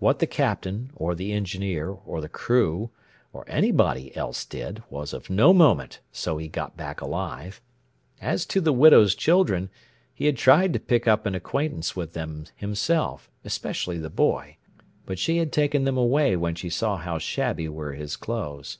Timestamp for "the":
0.18-0.26, 1.14-1.32, 2.20-2.28, 8.60-8.70, 13.96-14.10